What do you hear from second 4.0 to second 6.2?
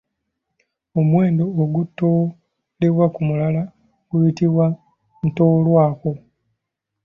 guyitibwa Ntoolwako.